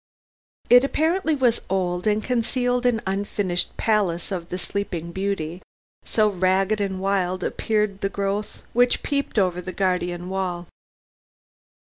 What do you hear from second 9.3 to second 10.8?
over the guardian wall.